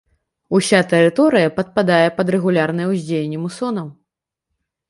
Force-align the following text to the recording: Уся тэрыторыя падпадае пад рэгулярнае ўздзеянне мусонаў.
Уся 0.59 0.77
тэрыторыя 0.93 1.51
падпадае 1.59 2.07
пад 2.21 2.27
рэгулярнае 2.37 2.87
ўздзеянне 2.93 3.39
мусонаў. 3.45 3.87